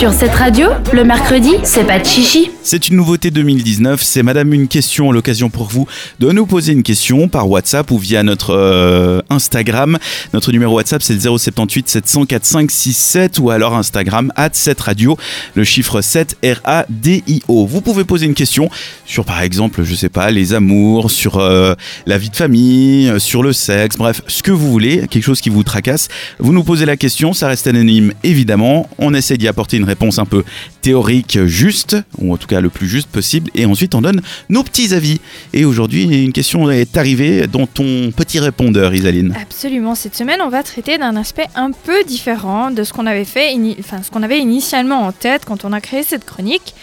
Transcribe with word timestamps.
Sur 0.00 0.14
cette 0.14 0.34
radio, 0.34 0.68
le 0.94 1.04
mercredi, 1.04 1.50
c'est 1.62 1.86
pas 1.86 1.98
de 1.98 2.06
chichi. 2.06 2.50
C'est 2.62 2.88
une 2.88 2.96
nouveauté 2.96 3.30
2019, 3.30 4.02
c'est 4.02 4.22
Madame 4.22 4.54
une 4.54 4.66
question, 4.66 5.12
l'occasion 5.12 5.50
pour 5.50 5.66
vous 5.68 5.86
de 6.18 6.32
nous 6.32 6.46
poser 6.46 6.72
une 6.72 6.82
question 6.82 7.28
par 7.28 7.50
WhatsApp 7.50 7.90
ou 7.90 7.98
via 7.98 8.22
notre 8.22 8.54
euh, 8.54 9.20
Instagram. 9.28 9.98
Notre 10.32 10.52
numéro 10.52 10.74
WhatsApp 10.76 11.02
c'est 11.02 11.12
le 11.12 11.20
078 11.20 11.90
704 11.90 12.44
567 12.46 13.38
ou 13.40 13.50
alors 13.50 13.74
Instagram 13.74 14.32
at 14.36 14.48
7 14.54 14.80
radio, 14.80 15.18
le 15.54 15.64
chiffre 15.64 16.00
7 16.00 16.38
R-A-D-I-O. 16.42 17.66
Vous 17.66 17.80
pouvez 17.82 18.04
poser 18.04 18.24
une 18.24 18.34
question 18.34 18.70
sur 19.04 19.26
par 19.26 19.42
exemple, 19.42 19.82
je 19.84 19.94
sais 19.94 20.08
pas, 20.08 20.30
les 20.30 20.54
amours, 20.54 21.10
sur 21.10 21.36
euh, 21.36 21.74
la 22.06 22.16
vie 22.16 22.30
de 22.30 22.36
famille, 22.36 23.10
euh, 23.10 23.18
sur 23.18 23.42
le 23.42 23.52
sexe, 23.52 23.98
bref, 23.98 24.22
ce 24.28 24.42
que 24.42 24.50
vous 24.50 24.70
voulez, 24.70 25.06
quelque 25.08 25.24
chose 25.24 25.42
qui 25.42 25.50
vous 25.50 25.62
tracasse. 25.62 26.08
Vous 26.38 26.54
nous 26.54 26.64
posez 26.64 26.86
la 26.86 26.96
question, 26.96 27.34
ça 27.34 27.48
reste 27.48 27.66
anonyme 27.66 28.14
évidemment, 28.24 28.88
on 28.96 29.12
essaie 29.12 29.36
d'y 29.36 29.46
apporter 29.46 29.76
une 29.76 29.89
réponse 29.90 30.18
un 30.18 30.24
peu 30.24 30.44
théorique 30.82 31.38
juste, 31.46 31.96
ou 32.18 32.32
en 32.32 32.36
tout 32.36 32.46
cas 32.46 32.60
le 32.60 32.70
plus 32.70 32.88
juste 32.88 33.08
possible, 33.08 33.50
et 33.54 33.66
ensuite 33.66 33.94
on 33.94 34.00
donne 34.00 34.22
nos 34.48 34.62
petits 34.62 34.94
avis. 34.94 35.20
Et 35.52 35.64
aujourd'hui, 35.64 36.04
une 36.24 36.32
question 36.32 36.70
est 36.70 36.96
arrivée 36.96 37.46
dans 37.46 37.66
ton 37.66 38.10
petit 38.10 38.40
répondeur, 38.40 38.94
Isaline. 38.94 39.36
Absolument. 39.40 39.94
Cette 39.94 40.16
semaine, 40.16 40.40
on 40.42 40.48
va 40.48 40.62
traiter 40.62 40.98
d'un 40.98 41.16
aspect 41.16 41.46
un 41.54 41.72
peu 41.72 42.04
différent 42.04 42.70
de 42.70 42.82
ce 42.84 42.92
qu'on 42.92 43.06
avait 43.06 43.24
fait, 43.24 43.54
enfin 43.78 44.02
ce 44.02 44.10
qu'on 44.10 44.22
avait 44.22 44.40
initialement 44.40 45.06
en 45.06 45.12
tête 45.12 45.44
quand 45.44 45.64
on 45.64 45.72
a 45.72 45.80
créé 45.80 46.02
cette 46.02 46.24
chronique. 46.24 46.74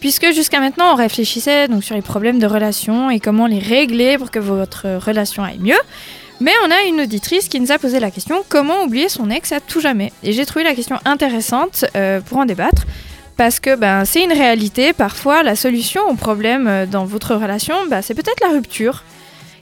Puisque 0.00 0.32
jusqu'à 0.32 0.60
maintenant, 0.60 0.92
on 0.92 0.94
réfléchissait 0.94 1.68
donc 1.68 1.82
sur 1.82 1.94
les 1.94 2.02
problèmes 2.02 2.38
de 2.38 2.46
relation 2.46 3.10
et 3.10 3.20
comment 3.20 3.46
les 3.46 3.58
régler 3.58 4.18
pour 4.18 4.30
que 4.30 4.38
votre 4.38 4.86
relation 5.04 5.42
aille 5.42 5.58
mieux. 5.58 5.78
Mais 6.40 6.52
on 6.66 6.70
a 6.70 6.82
une 6.82 7.00
auditrice 7.00 7.48
qui 7.48 7.60
nous 7.60 7.72
a 7.72 7.78
posé 7.78 7.98
la 7.98 8.10
question 8.10 8.44
comment 8.48 8.82
oublier 8.82 9.08
son 9.08 9.30
ex 9.30 9.52
à 9.52 9.60
tout 9.60 9.80
jamais? 9.80 10.12
Et 10.22 10.32
j'ai 10.32 10.44
trouvé 10.44 10.64
la 10.64 10.74
question 10.74 10.98
intéressante 11.06 11.86
euh, 11.96 12.20
pour 12.20 12.38
en 12.38 12.44
débattre. 12.44 12.84
Parce 13.38 13.60
que 13.60 13.74
ben, 13.74 14.04
c'est 14.04 14.22
une 14.22 14.32
réalité, 14.32 14.92
parfois 14.92 15.42
la 15.42 15.56
solution 15.56 16.02
au 16.08 16.14
problème 16.14 16.66
euh, 16.68 16.86
dans 16.86 17.04
votre 17.04 17.34
relation, 17.34 17.74
ben, 17.88 18.02
c'est 18.02 18.14
peut-être 18.14 18.40
la 18.40 18.50
rupture. 18.50 19.02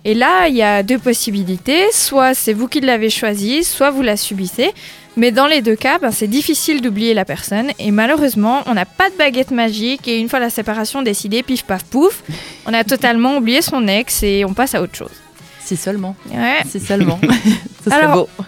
Et 0.05 0.15
là, 0.15 0.49
il 0.49 0.55
y 0.55 0.63
a 0.63 0.83
deux 0.83 0.99
possibilités. 0.99 1.91
Soit 1.93 2.35
c'est 2.35 2.53
vous 2.53 2.69
qui 2.69 2.81
l'avez 2.81 3.11
choisi, 3.11 3.65
soit 3.65 3.91
vous 3.91 4.03
la 4.03 4.17
subissez. 4.17 4.73
Mais 5.17 5.31
dans 5.31 5.47
les 5.47 5.63
deux 5.63 5.77
cas, 5.77 5.99
ben, 5.99 6.11
c'est 6.11 6.27
difficile 6.27 6.81
d'oublier 6.81 7.15
la 7.15 7.25
personne. 7.25 7.71
Et 7.79 7.91
malheureusement, 7.91 8.63
on 8.67 8.75
n'a 8.75 8.85
pas 8.85 9.11
de 9.11 9.17
baguette 9.17 9.53
magique. 9.53 10.09
Et 10.09 10.19
une 10.19 10.29
fois 10.29 10.41
la 10.41 10.51
séparation 10.51 11.03
décidée, 11.03 11.43
pif 11.43 11.65
paf 11.65 11.85
pouf, 11.85 12.23
on 12.67 12.75
a 12.75 12.83
totalement 12.85 13.37
oublié 13.37 13.63
son 13.63 13.87
ex 13.87 14.23
et 14.23 14.45
on 14.45 14.55
passe 14.55 14.75
à 14.75 14.83
autre 14.83 14.97
chose. 14.97 15.13
C'est 15.61 15.77
seulement. 15.77 16.17
Ouais. 16.31 16.59
C'est 16.69 16.81
seulement. 16.81 17.21
Ce 17.85 17.91
serait 17.91 18.03
Alors, 18.03 18.27
beau. 18.27 18.45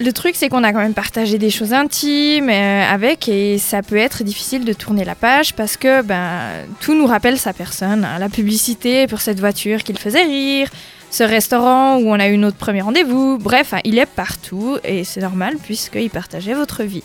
Le 0.00 0.12
truc, 0.12 0.34
c'est 0.34 0.48
qu'on 0.48 0.64
a 0.64 0.72
quand 0.72 0.78
même 0.78 0.94
partagé 0.94 1.36
des 1.36 1.50
choses 1.50 1.74
intimes 1.74 2.48
euh, 2.48 2.90
avec, 2.90 3.28
et 3.28 3.58
ça 3.58 3.82
peut 3.82 3.98
être 3.98 4.24
difficile 4.24 4.64
de 4.64 4.72
tourner 4.72 5.04
la 5.04 5.14
page 5.14 5.52
parce 5.54 5.76
que 5.76 6.00
ben, 6.00 6.40
tout 6.80 6.94
nous 6.94 7.06
rappelle 7.06 7.38
sa 7.38 7.52
personne. 7.52 8.04
hein. 8.04 8.18
La 8.18 8.30
publicité 8.30 9.06
pour 9.06 9.20
cette 9.20 9.38
voiture 9.40 9.82
qui 9.84 9.92
le 9.92 9.98
faisait 9.98 10.24
rire, 10.24 10.70
ce 11.10 11.24
restaurant 11.24 11.96
où 11.98 12.08
on 12.08 12.20
a 12.20 12.28
eu 12.28 12.36
notre 12.36 12.56
premier 12.56 12.82
rendez-vous, 12.82 13.38
bref, 13.38 13.74
hein, 13.74 13.80
il 13.84 13.98
est 13.98 14.06
partout 14.06 14.78
et 14.84 15.04
c'est 15.04 15.20
normal 15.20 15.56
puisqu'il 15.62 16.10
partageait 16.10 16.54
votre 16.54 16.84
vie. 16.84 17.02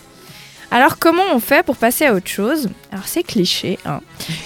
Alors 0.70 0.98
comment 0.98 1.22
on 1.32 1.38
fait 1.38 1.64
pour 1.64 1.76
passer 1.76 2.06
à 2.06 2.14
autre 2.14 2.28
chose? 2.28 2.68
Alors 2.92 3.06
c'est 3.06 3.22
cliché, 3.22 3.78
hein. 3.84 4.00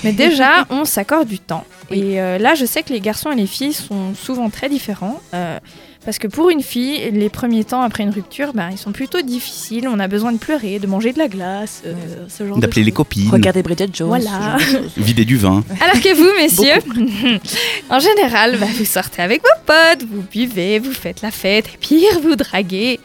mais 0.05 0.12
déjà 0.12 0.67
on 0.70 0.84
s'accorde 0.84 1.28
du 1.28 1.39
temps. 1.39 1.64
Et 1.91 2.20
euh, 2.20 2.39
là 2.39 2.55
je 2.55 2.64
sais 2.67 2.83
que 2.83 2.92
les 2.92 3.00
garçons 3.00 3.30
et 3.33 3.36
les 3.36 3.47
filles 3.47 3.72
sont 3.72 4.14
souvent 4.14 4.50
très 4.50 4.69
différents. 4.69 5.20
euh, 5.34 5.58
parce 6.05 6.19
que 6.19 6.27
pour 6.27 6.48
une 6.48 6.62
fille, 6.62 7.11
les 7.12 7.29
premiers 7.29 7.65
temps 7.65 7.83
après 7.83 8.03
une 8.03 8.11
rupture, 8.11 8.53
ben, 8.55 8.70
ils 8.73 8.79
sont 8.79 8.93
plutôt 8.93 9.20
difficiles. 9.20 9.87
On 9.87 9.98
a 9.98 10.09
besoin 10.09 10.33
de 10.33 10.39
pleurer, 10.39 10.79
de 10.79 10.87
manger 10.87 11.12
de 11.12 11.19
la 11.19 11.29
glace, 11.29 11.83
euh, 11.84 11.95
ce 12.29 12.47
genre 12.47 12.57
de 12.57 12.62
D'appeler 12.62 12.84
les 12.84 12.92
copines, 12.92 13.29
Regardez 13.31 13.62
Bridget 13.62 13.89
Jones. 13.92 14.09
Voilà. 14.09 14.57
vider 14.97 15.27
du 15.27 15.37
vin. 15.37 15.62
Alors 15.81 16.01
que 16.01 16.15
vous, 16.15 16.31
messieurs, 16.39 17.39
en 17.91 17.98
général, 17.98 18.57
bah, 18.59 18.67
vous 18.79 18.84
sortez 18.87 19.20
avec 19.20 19.42
vos 19.42 19.65
potes, 19.67 20.08
vous 20.11 20.23
buvez, 20.23 20.79
vous 20.79 20.92
faites 20.92 21.20
la 21.20 21.30
fête, 21.30 21.67
et 21.67 21.77
pire, 21.79 22.19
vous 22.23 22.35
draguez. 22.35 22.98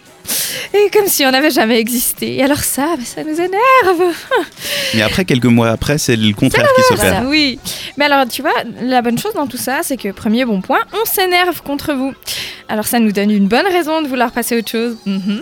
Et 0.74 0.90
comme 0.92 1.08
si 1.08 1.26
on 1.26 1.32
n'avait 1.32 1.52
jamais 1.52 1.80
existé. 1.80 2.38
Et 2.38 2.44
alors 2.44 2.64
ça, 2.64 2.96
bah, 2.98 3.04
ça 3.06 3.24
nous 3.24 3.36
énerve. 3.36 4.16
Mais 4.96 5.02
après, 5.02 5.26
quelques 5.26 5.46
mois 5.46 5.70
après, 5.70 5.98
c'est 5.98 6.16
le 6.16 6.34
contraire 6.34 6.68
qui 6.76 6.82
se 6.94 7.00
fait. 7.00 7.10
Ça, 7.10 7.24
oui. 7.28 7.60
Mais 7.98 8.06
alors, 8.06 8.28
tu 8.28 8.42
vois, 8.42 8.54
la 8.82 9.02
bonne 9.02 9.18
chose 9.18 9.34
dans 9.34 9.48
tout 9.48 9.58
ça, 9.58 9.82
c'est 9.84 9.98
que 9.98 10.12
premier 10.12 10.46
bon 10.46 10.62
point, 10.62 10.80
on 10.94 11.06
s'énerve 11.06 11.62
contre 11.62 11.94
vous. 11.94 12.14
Alors 12.68 12.86
ça 12.88 13.00
nous 13.00 13.12
donne 13.12 13.30
une 13.32 13.48
bonne 13.48 13.66
raison 13.68 14.02
de 14.02 14.08
vouloir 14.08 14.32
passer 14.32 14.56
à 14.56 14.60
autre 14.60 14.70
chose. 14.72 14.98
Mhm. 15.06 15.42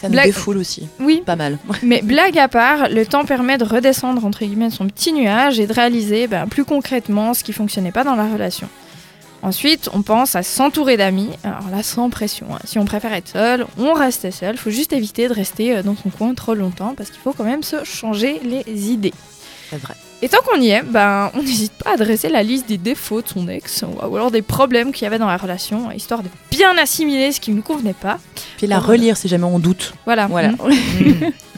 Ça 0.00 0.08
nous 0.08 0.12
Blague- 0.12 0.26
défoule 0.26 0.58
aussi. 0.58 0.88
Oui, 0.98 1.22
Pas 1.24 1.36
mal. 1.36 1.58
mais 1.82 2.02
blague 2.02 2.38
à 2.38 2.48
part, 2.48 2.88
le 2.88 3.04
temps 3.06 3.24
permet 3.24 3.58
de 3.58 3.64
redescendre 3.64 4.24
entre 4.24 4.40
guillemets 4.44 4.70
son 4.70 4.86
petit 4.86 5.12
nuage 5.12 5.58
et 5.60 5.66
de 5.66 5.72
réaliser 5.72 6.26
ben, 6.26 6.46
plus 6.46 6.64
concrètement 6.64 7.34
ce 7.34 7.44
qui 7.44 7.52
fonctionnait 7.52 7.92
pas 7.92 8.04
dans 8.04 8.14
la 8.14 8.26
relation. 8.26 8.68
Ensuite, 9.42 9.88
on 9.94 10.02
pense 10.02 10.36
à 10.36 10.42
s'entourer 10.42 10.98
d'amis. 10.98 11.30
Alors 11.44 11.70
là, 11.74 11.82
sans 11.82 12.10
pression. 12.10 12.46
hein. 12.54 12.58
Si 12.64 12.78
on 12.78 12.84
préfère 12.84 13.14
être 13.14 13.28
seul, 13.28 13.64
on 13.78 13.94
reste 13.94 14.30
seul. 14.30 14.58
Faut 14.58 14.68
juste 14.70 14.92
éviter 14.92 15.28
de 15.28 15.32
rester 15.32 15.76
euh, 15.76 15.82
dans 15.82 15.96
son 15.96 16.10
coin 16.10 16.34
trop 16.34 16.52
longtemps 16.54 16.92
parce 16.94 17.08
qu'il 17.10 17.20
faut 17.22 17.32
quand 17.32 17.44
même 17.44 17.62
se 17.62 17.82
changer 17.84 18.38
les 18.44 18.90
idées. 18.90 19.14
C'est 19.70 19.80
vrai. 19.80 19.94
Et 20.22 20.28
tant 20.28 20.38
qu'on 20.42 20.60
y 20.60 20.68
est, 20.68 20.82
ben, 20.82 21.30
on 21.34 21.42
n'hésite 21.42 21.72
pas 21.72 21.92
à 21.92 21.96
dresser 21.96 22.28
la 22.28 22.42
liste 22.42 22.68
des 22.68 22.76
défauts 22.76 23.22
de 23.22 23.28
son 23.28 23.48
ex 23.48 23.84
ou 23.84 24.16
alors 24.16 24.30
des 24.30 24.42
problèmes 24.42 24.92
qu'il 24.92 25.04
y 25.04 25.06
avait 25.06 25.18
dans 25.18 25.26
la 25.26 25.38
relation, 25.38 25.90
histoire 25.90 26.22
de 26.22 26.28
bien 26.50 26.76
assimiler 26.76 27.32
ce 27.32 27.40
qui 27.40 27.50
ne 27.50 27.56
nous 27.56 27.62
convenait 27.62 27.94
pas. 27.94 28.18
Puis 28.58 28.66
la 28.66 28.78
relire 28.80 29.16
si 29.16 29.28
jamais 29.28 29.44
on 29.44 29.58
doute. 29.58 29.94
Voilà. 30.04 30.26
Voilà. 30.26 30.50
Mm. 30.50 31.32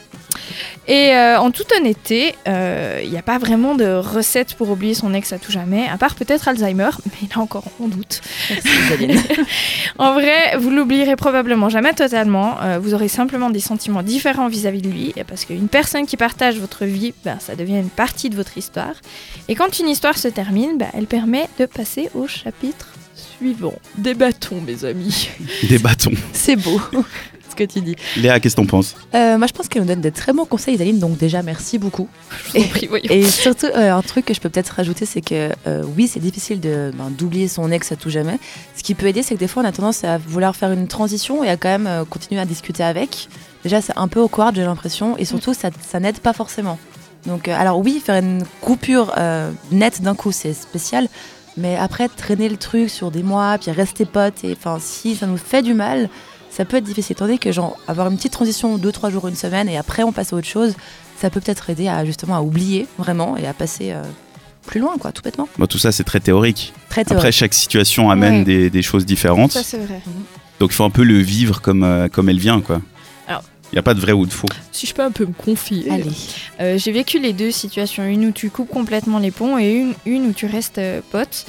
Et 0.88 1.14
euh, 1.14 1.38
en 1.38 1.50
toute 1.50 1.72
honnêteté, 1.72 2.34
il 2.46 3.10
n'y 3.10 3.18
a 3.18 3.22
pas 3.22 3.38
vraiment 3.38 3.74
de 3.74 3.84
recette 3.84 4.54
pour 4.54 4.70
oublier 4.70 4.94
son 4.94 5.14
ex 5.14 5.32
à 5.32 5.38
tout 5.38 5.52
jamais, 5.52 5.88
à 5.88 5.96
part 5.96 6.14
peut-être 6.14 6.48
Alzheimer, 6.48 6.90
mais 7.06 7.28
là 7.34 7.40
encore, 7.40 7.64
on 7.80 7.88
doute. 7.88 8.20
Merci. 8.50 8.68
En 9.98 10.14
vrai, 10.14 10.56
vous 10.58 10.70
l'oublierez 10.70 11.16
probablement 11.16 11.68
jamais 11.68 11.92
totalement. 11.92 12.56
euh, 12.62 12.78
vous 12.78 12.94
aurez 12.94 13.08
simplement 13.08 13.50
des 13.50 13.60
sentiments 13.60 14.02
différents 14.02 14.48
vis-à-vis 14.48 14.82
de 14.82 14.88
lui, 14.88 15.14
parce 15.28 15.44
qu'une 15.44 15.68
personne 15.68 16.06
qui 16.06 16.16
partage 16.16 16.58
votre 16.58 16.84
vie, 16.84 17.14
ben, 17.24 17.38
ça 17.38 17.54
devient 17.54 17.78
une 17.78 17.90
partie 17.90 18.30
de 18.30 18.36
votre 18.36 18.56
histoire. 18.58 18.94
Et 19.48 19.54
quand 19.54 19.78
une 19.78 19.88
histoire 19.88 20.16
se 20.18 20.28
termine, 20.28 20.78
ben, 20.78 20.88
elle 20.94 21.06
permet 21.06 21.48
de 21.58 21.66
passer 21.66 22.10
au 22.14 22.26
chapitre 22.26 22.88
suivant. 23.14 23.74
Débattons, 23.98 24.60
mes 24.60 24.84
amis. 24.84 25.28
Des 25.64 25.78
bâtons. 25.78 26.12
C'est 26.32 26.56
beau 26.56 26.80
ce 27.52 27.56
que 27.56 27.64
tu 27.64 27.80
dis. 27.80 27.96
Léa, 28.16 28.40
qu'est-ce 28.40 28.56
que 28.56 28.62
t'en 28.62 28.66
penses? 28.66 28.96
Euh, 29.14 29.38
moi, 29.38 29.46
je 29.46 29.52
pense 29.52 29.68
qu'elle 29.68 29.82
nous 29.82 29.88
donne 29.88 30.00
des 30.00 30.10
très 30.10 30.32
bons 30.32 30.44
conseils, 30.44 30.74
Isaline. 30.74 30.98
Donc 30.98 31.16
déjà, 31.16 31.42
merci 31.42 31.78
beaucoup. 31.78 32.08
Je 32.30 32.58
vous 32.58 32.64
en 32.64 32.68
prie, 32.68 32.86
voyons. 32.88 33.10
Et 33.10 33.24
surtout, 33.24 33.66
euh, 33.66 33.92
un 33.92 34.02
truc 34.02 34.24
que 34.24 34.34
je 34.34 34.40
peux 34.40 34.48
peut-être 34.48 34.70
rajouter, 34.70 35.06
c'est 35.06 35.20
que 35.20 35.50
euh, 35.66 35.84
oui, 35.96 36.08
c'est 36.08 36.20
difficile 36.20 36.60
de, 36.60 36.90
ben, 36.96 37.10
d'oublier 37.10 37.48
son 37.48 37.70
ex 37.70 37.92
à 37.92 37.96
tout 37.96 38.10
jamais. 38.10 38.38
Ce 38.76 38.82
qui 38.82 38.94
peut 38.94 39.06
aider, 39.06 39.22
c'est 39.22 39.34
que 39.34 39.40
des 39.40 39.48
fois, 39.48 39.62
on 39.62 39.66
a 39.66 39.72
tendance 39.72 40.04
à 40.04 40.18
vouloir 40.18 40.56
faire 40.56 40.72
une 40.72 40.88
transition 40.88 41.44
et 41.44 41.48
à 41.48 41.56
quand 41.56 41.68
même 41.68 41.86
euh, 41.86 42.04
continuer 42.04 42.40
à 42.40 42.44
discuter 42.44 42.82
avec. 42.82 43.28
Déjà, 43.62 43.80
c'est 43.80 43.96
un 43.96 44.08
peu 44.08 44.20
awkward, 44.20 44.56
j'ai 44.56 44.64
l'impression, 44.64 45.16
et 45.18 45.24
surtout, 45.24 45.54
ça, 45.54 45.70
ça 45.88 46.00
n'aide 46.00 46.18
pas 46.18 46.32
forcément. 46.32 46.78
Donc, 47.26 47.46
euh, 47.46 47.54
alors 47.56 47.78
oui, 47.78 48.02
faire 48.04 48.16
une 48.16 48.44
coupure 48.60 49.12
euh, 49.16 49.50
nette 49.70 50.02
d'un 50.02 50.14
coup, 50.14 50.32
c'est 50.32 50.52
spécial. 50.52 51.08
Mais 51.56 51.76
après, 51.76 52.08
traîner 52.08 52.48
le 52.48 52.56
truc 52.56 52.88
sur 52.90 53.10
des 53.10 53.22
mois, 53.22 53.58
puis 53.58 53.70
rester 53.70 54.04
potes, 54.06 54.42
et 54.42 54.56
enfin, 54.58 54.78
si 54.80 55.14
ça 55.14 55.26
nous 55.26 55.36
fait 55.36 55.62
du 55.62 55.74
mal, 55.74 56.08
ça 56.54 56.64
peut 56.64 56.76
être 56.76 56.84
difficile. 56.84 57.16
Tandis 57.16 57.38
que, 57.38 57.50
genre, 57.52 57.78
avoir 57.88 58.08
une 58.10 58.16
petite 58.16 58.32
transition, 58.32 58.76
deux, 58.78 58.92
trois 58.92 59.10
jours, 59.10 59.26
une 59.28 59.34
semaine, 59.36 59.68
et 59.68 59.76
après, 59.78 60.02
on 60.02 60.12
passe 60.12 60.32
à 60.32 60.36
autre 60.36 60.46
chose, 60.46 60.74
ça 61.18 61.30
peut 61.30 61.40
peut-être 61.40 61.70
aider 61.70 61.88
à 61.88 62.04
justement 62.04 62.36
à 62.36 62.40
oublier 62.42 62.86
vraiment 62.98 63.36
et 63.36 63.46
à 63.46 63.54
passer 63.54 63.92
euh, 63.92 64.02
plus 64.66 64.80
loin, 64.80 64.96
quoi, 64.98 65.12
tout 65.12 65.22
bêtement. 65.22 65.48
Bon, 65.58 65.66
Tout 65.66 65.78
ça, 65.78 65.92
c'est 65.92 66.04
très 66.04 66.20
théorique. 66.20 66.72
Très 66.90 67.02
Après, 67.10 67.32
chaque 67.32 67.54
situation 67.54 68.10
amène 68.10 68.38
Ouais. 68.40 68.44
des, 68.44 68.70
des 68.70 68.82
choses 68.82 69.06
différentes. 69.06 69.52
Ça, 69.52 69.62
c'est 69.62 69.78
vrai. 69.78 70.00
Donc, 70.60 70.70
il 70.70 70.74
faut 70.74 70.84
un 70.84 70.90
peu 70.90 71.02
le 71.04 71.18
vivre 71.18 71.60
comme, 71.62 71.82
euh, 71.84 72.08
comme 72.08 72.28
elle 72.28 72.38
vient, 72.38 72.60
quoi. 72.60 72.80
Alors- 73.26 73.42
Il 73.72 73.76
n'y 73.76 73.78
a 73.78 73.82
pas 73.82 73.94
de 73.94 74.00
vrai 74.00 74.12
ou 74.12 74.26
de 74.26 74.32
faux. 74.32 74.46
Si 74.70 74.86
je 74.86 74.92
peux 74.94 75.02
un 75.02 75.10
peu 75.10 75.24
me 75.24 75.32
confier. 75.32 75.90
Allez. 75.90 76.04
Euh, 76.60 76.76
j'ai 76.76 76.92
vécu 76.92 77.18
les 77.18 77.32
deux 77.32 77.50
situations, 77.50 78.04
une 78.04 78.26
où 78.26 78.30
tu 78.32 78.50
coupes 78.50 78.68
complètement 78.68 79.18
les 79.18 79.30
ponts 79.30 79.56
et 79.58 79.72
une, 79.72 79.94
une 80.04 80.26
où 80.26 80.32
tu 80.34 80.44
restes 80.46 80.76
euh, 80.78 81.00
pote. 81.10 81.46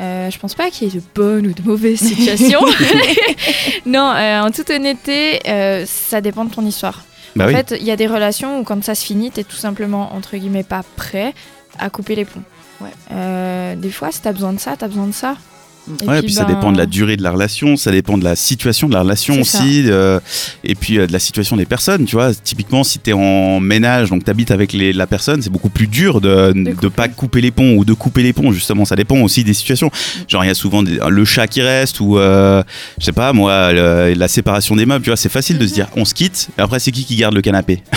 Euh, 0.00 0.30
je 0.30 0.38
pense 0.38 0.54
pas 0.54 0.70
qu'il 0.70 0.88
y 0.88 0.96
ait 0.96 1.00
de 1.00 1.04
bonnes 1.14 1.46
ou 1.46 1.52
de 1.52 1.62
mauvaises 1.62 2.00
situations. 2.00 2.64
non, 3.86 4.12
euh, 4.16 4.40
en 4.40 4.50
toute 4.50 4.70
honnêteté, 4.70 5.40
euh, 5.46 5.84
ça 5.86 6.20
dépend 6.20 6.44
de 6.44 6.50
ton 6.50 6.64
histoire. 6.64 7.04
Bah 7.36 7.44
en 7.44 7.48
oui. 7.48 7.54
fait, 7.54 7.76
il 7.78 7.86
y 7.86 7.90
a 7.90 7.96
des 7.96 8.06
relations 8.06 8.58
où 8.58 8.64
quand 8.64 8.82
ça 8.82 8.94
se 8.94 9.04
finit, 9.04 9.30
t'es 9.30 9.44
tout 9.44 9.56
simplement, 9.56 10.14
entre 10.14 10.36
guillemets, 10.36 10.62
pas 10.62 10.82
prêt 10.96 11.34
à 11.78 11.90
couper 11.90 12.14
les 12.14 12.24
ponts. 12.24 12.42
Ouais. 12.80 12.90
Euh, 13.12 13.76
des 13.76 13.90
fois, 13.90 14.10
si 14.10 14.22
t'as 14.22 14.32
besoin 14.32 14.52
de 14.52 14.58
ça, 14.58 14.74
t'as 14.76 14.88
besoin 14.88 15.06
de 15.06 15.12
ça. 15.12 15.36
Et 16.02 16.06
Ouais, 16.06 16.22
puis, 16.22 16.32
ça 16.32 16.44
ben, 16.44 16.54
dépend 16.54 16.70
de 16.72 16.78
la 16.78 16.86
durée 16.86 17.16
de 17.16 17.22
la 17.22 17.32
relation, 17.32 17.76
ça 17.76 17.90
dépend 17.90 18.16
de 18.16 18.22
la 18.22 18.36
situation 18.36 18.86
de 18.88 18.92
la 18.94 19.00
relation 19.00 19.40
aussi, 19.40 19.84
euh, 19.86 20.20
et 20.62 20.74
puis 20.76 20.98
euh, 20.98 21.06
de 21.06 21.12
la 21.12 21.18
situation 21.18 21.56
des 21.56 21.64
personnes. 21.64 22.04
Tu 22.04 22.14
vois, 22.14 22.32
typiquement, 22.34 22.84
si 22.84 22.98
tu 23.00 23.10
es 23.10 23.12
en 23.12 23.58
ménage, 23.58 24.10
donc 24.10 24.22
tu 24.24 24.30
habites 24.30 24.50
avec 24.52 24.72
les, 24.72 24.92
la 24.92 25.06
personne, 25.08 25.42
c'est 25.42 25.50
beaucoup 25.50 25.68
plus 25.70 25.86
dur 25.88 26.20
de 26.20 26.52
ne 26.54 26.88
pas 26.88 27.08
couper 27.08 27.40
les 27.40 27.50
ponts 27.50 27.74
ou 27.76 27.84
de 27.84 27.92
couper 27.92 28.22
les 28.22 28.32
ponts, 28.32 28.52
justement. 28.52 28.84
Ça 28.84 28.94
dépend 28.94 29.18
aussi 29.20 29.42
des 29.42 29.54
situations. 29.54 29.90
Genre, 30.28 30.44
il 30.44 30.48
y 30.48 30.50
a 30.50 30.54
souvent 30.54 30.82
des- 30.84 31.00
le 31.08 31.24
chat 31.24 31.48
qui 31.48 31.62
reste, 31.62 31.98
ou 32.00 32.18
euh, 32.18 32.62
je 33.00 33.04
sais 33.06 33.12
pas, 33.12 33.32
moi, 33.32 33.72
le- 33.72 34.14
la 34.14 34.28
séparation 34.28 34.76
des 34.76 34.86
meubles, 34.86 35.02
tu 35.02 35.10
vois, 35.10 35.16
c'est 35.16 35.28
facile 35.28 35.58
de 35.58 35.66
se 35.66 35.72
dire 35.74 35.88
on 35.96 36.04
se 36.04 36.14
quitte, 36.14 36.50
et 36.56 36.60
après, 36.60 36.78
c'est 36.78 36.92
qui 36.92 37.04
qui 37.04 37.16
garde 37.16 37.34
le 37.34 37.40
canapé? 37.42 37.82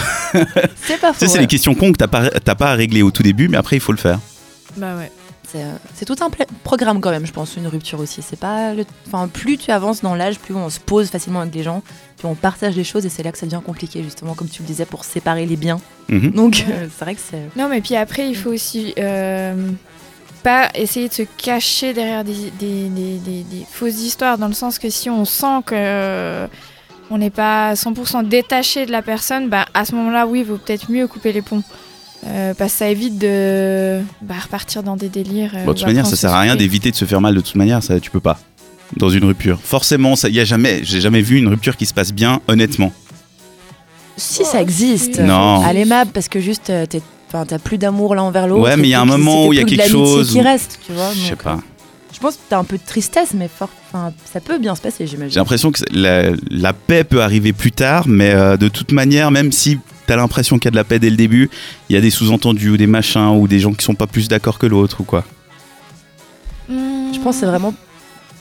C'est 0.88 1.00
pas 1.00 1.12
Tu 1.12 1.19
sais, 1.19 1.27
c'est 1.27 1.33
ouais. 1.36 1.41
les 1.41 1.47
questions 1.47 1.75
cons 1.75 1.91
que 1.91 1.97
t'as 1.97 2.07
pas, 2.07 2.29
t'as 2.31 2.56
pas 2.56 2.71
à 2.71 2.74
régler 2.75 3.03
au 3.03 3.12
tout 3.12 3.21
début, 3.24 3.47
mais 3.50 3.57
après, 3.57 3.75
il 3.75 3.79
faut 3.81 3.91
le 3.91 4.00
faire. 4.00 4.19
Bah 4.77 4.95
ouais. 4.97 5.12
C'est 5.53 5.63
euh, 5.63 5.71
c'est 5.94 6.05
tout 6.05 6.15
un 6.21 6.29
pla- 6.29 6.45
programme 6.63 7.00
quand 7.00 7.11
même, 7.11 7.25
je 7.25 7.31
pense, 7.31 7.55
une 7.55 7.67
rupture 7.67 8.00
aussi. 8.00 8.21
C'est 8.21 8.39
pas 8.39 8.73
le... 8.73 8.85
enfin, 9.07 9.27
plus 9.27 9.57
tu 9.57 9.71
avances 9.71 10.01
dans 10.01 10.15
l'âge, 10.15 10.39
plus 10.39 10.55
on 10.55 10.69
se 10.69 10.79
pose 10.79 11.09
facilement 11.09 11.39
avec 11.41 11.53
les 11.55 11.63
gens, 11.63 11.81
plus 12.17 12.27
on 12.27 12.35
partage 12.35 12.75
les 12.75 12.83
choses 12.83 13.05
et 13.05 13.09
c'est 13.09 13.23
là 13.23 13.31
que 13.31 13.38
ça 13.38 13.45
devient 13.45 13.61
compliqué, 13.65 14.03
justement, 14.03 14.33
comme 14.33 14.50
tu 14.50 14.61
le 14.63 14.67
disais, 14.67 14.85
pour 14.85 15.05
séparer 15.05 15.45
les 15.45 15.55
biens. 15.55 15.79
Mhm. 16.09 16.31
Donc, 16.31 16.65
euh, 16.69 16.88
c'est 16.97 17.05
vrai 17.05 17.13
que 17.15 17.21
c'est. 17.21 17.50
Non, 17.55 17.69
mais 17.69 17.79
puis 17.81 17.95
après, 17.95 18.27
il 18.27 18.35
faut 18.35 18.50
aussi 18.51 18.94
euh, 18.97 19.69
pas 20.41 20.69
essayer 20.75 21.07
de 21.07 21.13
se 21.13 21.23
cacher 21.38 21.94
derrière 21.94 22.23
des, 22.23 22.51
des- 22.59 22.89
des- 22.89 23.17
des- 23.19 23.44
des 23.44 23.65
fausses 23.71 24.01
histoires, 24.01 24.38
dans 24.38 24.47
le 24.47 24.53
sens 24.53 24.79
que 24.79 24.89
si 24.89 25.09
on 25.09 25.23
sent 25.23 25.61
que 25.65 25.75
euh, 25.77 26.47
on 27.11 27.17
n'est 27.19 27.29
pas 27.29 27.73
100% 27.75 28.27
détaché 28.27 28.85
de 28.88 28.91
la 28.91 29.01
personne, 29.03 29.50
bah, 29.50 29.67
à 29.75 29.85
ce 29.85 29.94
moment-là, 29.95 30.25
oui, 30.25 30.39
il 30.39 30.45
vaut 30.45 30.57
peut-être 30.57 30.89
mieux 30.89 31.07
couper 31.07 31.31
les 31.31 31.41
ponts. 31.44 31.61
Euh, 32.25 32.54
parce 32.58 32.72
que 32.72 32.78
ça 32.80 32.90
évite 32.90 33.18
de 33.18 34.00
bah, 34.22 34.36
repartir 34.42 34.81
dans 34.84 34.96
des 34.96 35.10
délires. 35.10 35.52
euh, 35.56 35.66
Bon, 35.66 35.72
de 35.74 35.78
toute 35.78 35.86
manière, 35.88 36.06
ça 36.06 36.16
sert 36.16 36.34
à 36.34 36.40
rien 36.40 36.56
d'éviter 36.56 36.90
de 36.92 36.96
se 36.96 37.06
faire 37.06 37.20
mal 37.22 37.36
de 37.36 37.42
toute 37.42 37.56
manière, 37.56 37.84
ça 37.84 38.00
tu 38.00 38.10
peux 38.12 38.20
pas. 38.22 38.40
Dans 38.98 39.10
une 39.10 39.25
rupture. 39.25 39.60
Forcément, 39.64 40.16
ça 40.16 40.30
y 40.30 40.40
a 40.40 40.46
jamais, 40.46 40.81
j'ai 40.84 41.02
jamais 41.02 41.22
vu 41.22 41.38
une 41.38 41.48
rupture 41.48 41.75
qui 41.78 41.86
se 41.86 41.94
passe 41.94 42.14
bien, 42.14 42.40
honnêtement. 42.48 42.94
Si 44.18 44.46
ça 44.46 44.62
existe. 44.62 45.20
Non. 45.20 45.62
À 45.66 45.74
l'aimable, 45.74 46.12
parce 46.14 46.30
que 46.30 46.40
juste, 46.40 46.70
euh, 46.70 46.86
t'es- 46.86 47.02
enfin, 47.28 47.46
t'as 47.46 47.58
plus 47.60 47.78
d'amour 47.80 48.14
l'un 48.16 48.22
envers 48.22 48.48
l'autre. 48.48 48.62
Ouais, 48.62 48.78
mais 48.78 48.88
il 48.88 48.92
y 48.92 48.94
a 48.94 49.00
et 49.00 49.02
un 49.02 49.06
moment 49.06 49.48
où 49.48 49.54
il 49.54 49.60
y 49.60 49.62
a 49.62 49.66
quelque 49.66 49.90
chose 49.90 50.31
qui 50.31 50.40
où- 50.40 50.44
reste, 50.44 50.80
tu 50.86 50.94
vois. 50.94 51.12
Je 51.14 51.20
sais 51.30 51.36
pas. 51.36 51.60
Je 52.14 52.20
pense 52.20 52.36
que 52.36 52.42
t'as 52.48 52.60
un 52.60 52.64
peu 52.64 52.78
de 52.78 52.84
tristesse, 52.86 53.30
mais 53.34 53.50
fort, 53.54 53.70
enfin, 53.92 54.14
ça 54.31 54.40
peut 54.40 54.60
bien 54.60 54.75
se 54.75 54.81
passer, 54.81 54.98
J'ai 55.00 55.08
j'imagine. 55.08 55.36
l'impression 55.40 55.72
que 55.72 55.81
la, 55.92 56.30
la 56.52 56.72
paix 56.74 57.04
peut 57.04 57.24
arriver 57.24 57.52
plus 57.54 57.72
tard, 57.72 58.08
mais 58.08 58.30
euh, 58.31 58.56
de 58.56 58.68
toute 58.68 58.92
manière, 58.92 59.31
même 59.31 59.52
si 59.52 59.80
t'as 60.07 60.15
l'impression 60.15 60.57
qu'il 60.57 60.65
y 60.65 60.69
a 60.69 60.71
de 60.71 60.75
la 60.75 60.83
paix 60.83 61.00
dès 61.00 61.09
le 61.09 61.15
début, 61.15 61.50
il 61.89 61.94
y 61.94 61.97
a 61.97 62.01
des 62.01 62.09
sous-entendus 62.09 62.69
ou 62.71 62.77
des 62.77 62.88
machins 62.88 63.38
ou 63.38 63.47
des 63.47 63.59
gens 63.59 63.73
qui 63.73 63.83
sont 63.83 63.95
pas 63.95 64.07
plus 64.07 64.27
d'accord 64.27 64.59
que 64.59 64.65
l'autre 64.65 65.01
ou 65.01 65.03
quoi. 65.03 65.23
Hmm. 66.69 67.13
Je 67.13 67.19
pense 67.19 67.35
que 67.35 67.41
c'est 67.41 67.45
vraiment 67.45 67.73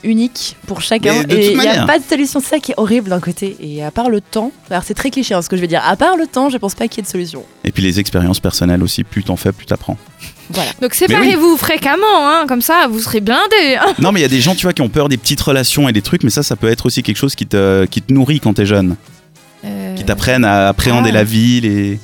unique 0.03 0.57
pour 0.67 0.81
chacun. 0.81 1.23
Et 1.29 1.51
il 1.51 1.59
n'y 1.59 1.67
a 1.67 1.85
pas 1.85 1.99
de 1.99 2.03
solution. 2.03 2.39
C'est 2.39 2.49
ça 2.49 2.59
qui 2.59 2.71
est 2.71 2.75
horrible 2.77 3.09
d'un 3.09 3.19
côté. 3.19 3.55
Et 3.59 3.83
à 3.83 3.91
part 3.91 4.09
le 4.09 4.21
temps, 4.21 4.51
alors 4.69 4.83
c'est 4.83 4.93
très 4.93 5.09
cliché 5.09 5.33
hein, 5.33 5.41
ce 5.41 5.49
que 5.49 5.55
je 5.55 5.61
vais 5.61 5.67
dire. 5.67 5.81
À 5.85 5.95
part 5.95 6.17
le 6.17 6.27
temps, 6.27 6.49
je 6.49 6.57
pense 6.57 6.75
pas 6.75 6.87
qu'il 6.87 6.97
y 6.97 6.99
ait 6.99 7.03
de 7.03 7.11
solution. 7.11 7.43
Et 7.63 7.71
puis 7.71 7.83
les 7.83 7.99
expériences 7.99 8.39
personnelles 8.39 8.83
aussi, 8.83 9.03
plus 9.03 9.23
t'en 9.23 9.35
fais, 9.35 9.51
plus 9.51 9.65
t'apprends. 9.65 9.97
Voilà. 10.49 10.71
Donc 10.81 10.93
séparez-vous 10.93 11.57
fréquemment, 11.57 12.27
hein, 12.27 12.45
comme 12.47 12.61
ça 12.61 12.87
vous 12.89 12.99
serez 12.99 13.21
blindés. 13.21 13.77
hein. 13.79 13.93
non, 13.99 14.11
mais 14.11 14.19
il 14.19 14.23
y 14.23 14.25
a 14.25 14.29
des 14.29 14.41
gens, 14.41 14.55
tu 14.55 14.63
vois, 14.63 14.73
qui 14.73 14.81
ont 14.81 14.89
peur 14.89 15.09
des 15.09 15.17
petites 15.17 15.41
relations 15.41 15.87
et 15.89 15.93
des 15.93 16.01
trucs, 16.01 16.23
mais 16.23 16.29
ça, 16.29 16.43
ça 16.43 16.55
peut 16.55 16.67
être 16.67 16.85
aussi 16.85 17.03
quelque 17.03 17.17
chose 17.17 17.35
qui 17.35 17.45
te, 17.47 17.85
qui 17.85 18.01
te 18.01 18.11
nourrit 18.13 18.39
quand 18.39 18.53
t'es 18.53 18.65
jeune, 18.65 18.95
qui 19.95 20.03
t'apprennent 20.03 20.45
à 20.45 20.69
appréhender 20.69 21.09
ah. 21.11 21.15
la 21.15 21.23
vie, 21.23 21.61
les... 21.61 21.99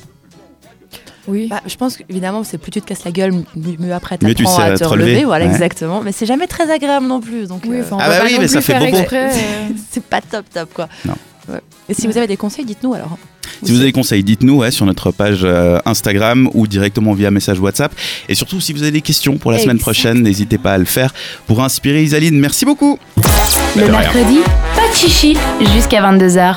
Oui. 1.27 1.47
Bah, 1.47 1.61
je 1.67 1.75
pense 1.75 1.95
qu'évidemment, 1.97 2.43
c'est 2.43 2.57
plus 2.57 2.71
tu 2.71 2.81
te 2.81 2.87
casses 2.87 3.03
la 3.05 3.11
gueule, 3.11 3.31
mieux, 3.55 3.93
après 3.93 4.17
Mieux 4.21 4.33
tu 4.33 4.43
t'apprends 4.43 4.57
sais 4.57 4.63
à 4.63 4.73
te 4.73 4.79
te 4.79 4.83
relever. 4.85 5.11
relever. 5.11 5.25
Voilà, 5.25 5.45
Ouais. 5.45 5.51
exactement. 5.51 6.01
Mais 6.01 6.11
c'est 6.11 6.25
jamais 6.25 6.47
très 6.47 6.71
agréable 6.71 7.05
non 7.05 7.19
plus. 7.21 7.47
Donc, 7.47 7.61
Oui, 7.67 7.77
euh, 7.77 7.83
Ah 7.99 8.09
bah 8.09 8.21
oui, 8.25 8.37
mais 8.39 8.47
ça 8.47 8.61
fait 8.61 8.81
exprès, 8.81 9.25
euh. 9.35 9.73
c'est 9.91 10.03
pas 10.03 10.21
top 10.21 10.45
top 10.51 10.73
quoi. 10.73 10.89
Non. 11.05 11.13
Ouais. 11.47 11.59
Et 11.87 11.93
si 11.93 12.07
vous 12.07 12.17
avez 12.17 12.27
des 12.27 12.37
conseils, 12.37 12.65
dites-nous 12.65 12.93
alors. 12.95 13.17
Si 13.63 13.71
vous 13.71 13.77
avez 13.77 13.87
des 13.87 13.93
conseils, 13.93 14.23
dites-nous 14.23 14.57
ouais, 14.57 14.71
sur 14.71 14.85
notre 14.85 15.11
page 15.11 15.41
euh, 15.43 15.79
Instagram 15.85 16.49
ou 16.53 16.65
directement 16.67 17.13
via 17.13 17.29
message 17.29 17.59
WhatsApp. 17.59 17.91
Et 18.29 18.35
surtout, 18.35 18.61
si 18.61 18.73
vous 18.73 18.83
avez 18.83 18.91
des 18.91 19.01
questions 19.01 19.37
pour 19.37 19.51
la 19.51 19.59
semaine 19.59 19.79
prochaine, 19.79 20.21
n'hésitez 20.21 20.57
pas 20.57 20.73
à 20.73 20.77
le 20.77 20.85
faire 20.85 21.13
pour 21.45 21.61
inspirer 21.61 22.03
Isaline. 22.03 22.39
Merci 22.39 22.65
beaucoup. 22.65 22.97
Le 23.75 23.87
mercredi, 23.89 24.39
pas 24.75 24.87
de 24.89 24.95
chichi 24.95 25.35
jusqu'à 25.75 26.01
22h. 26.01 26.55